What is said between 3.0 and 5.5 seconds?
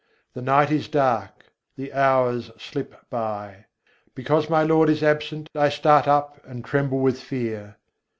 by. Because my Lord is absent,